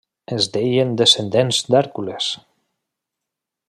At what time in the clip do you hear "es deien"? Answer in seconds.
0.35-0.95